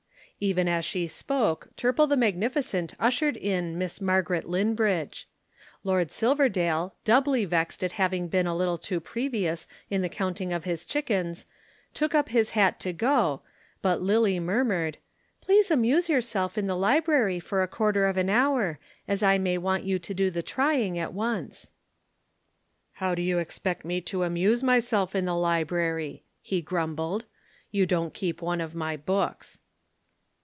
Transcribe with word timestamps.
Even 0.43 0.67
as 0.67 0.83
she 0.85 1.05
spoke 1.07 1.69
Turple 1.77 2.09
the 2.09 2.17
magnificent 2.17 2.95
ushered 2.99 3.37
in 3.37 3.77
Miss 3.77 4.01
Margaret 4.01 4.45
Linbridge. 4.45 5.25
Lord 5.83 6.09
Silverdale, 6.09 6.95
doubly 7.03 7.45
vexed 7.45 7.83
at 7.83 7.91
having 7.91 8.27
been 8.27 8.47
a 8.47 8.55
little 8.55 8.79
too 8.79 8.99
previous 8.99 9.67
in 9.91 10.01
the 10.01 10.09
counting 10.09 10.51
of 10.51 10.63
his 10.63 10.83
chickens, 10.87 11.45
took 11.93 12.15
up 12.15 12.29
his 12.29 12.49
hat 12.57 12.79
to 12.79 12.91
go, 12.91 13.43
but 13.83 14.01
Lillie 14.01 14.39
murmured: 14.39 14.97
"Please 15.41 15.69
amuse 15.69 16.09
yourself 16.09 16.57
in 16.57 16.65
the 16.65 16.75
library 16.75 17.39
for 17.39 17.61
a 17.61 17.67
quarter 17.67 18.07
of 18.07 18.17
an 18.17 18.27
hour, 18.31 18.79
as 19.07 19.21
I 19.21 19.37
may 19.37 19.59
want 19.59 19.83
you 19.83 19.99
to 19.99 20.11
do 20.15 20.31
the 20.31 20.41
trying 20.41 20.97
at 20.97 21.13
once." 21.13 21.69
"How 22.93 23.13
do 23.13 23.21
you 23.21 23.37
expect 23.37 23.85
me 23.85 24.01
to 24.01 24.23
amuse 24.23 24.63
myself 24.63 25.13
in 25.13 25.25
the 25.25 25.35
library?" 25.35 26.23
he 26.41 26.63
grumbled. 26.63 27.25
"You 27.69 27.85
don't 27.85 28.15
keep 28.15 28.41
one 28.41 28.59
of 28.59 28.73
my 28.73 28.97
books." 28.97 29.59